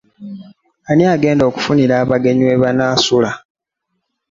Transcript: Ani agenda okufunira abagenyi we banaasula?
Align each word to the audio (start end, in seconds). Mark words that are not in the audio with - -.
Ani 0.89 1.03
agenda 1.15 1.43
okufunira 1.49 1.93
abagenyi 2.03 2.43
we 2.49 2.55
banaasula? 2.63 3.31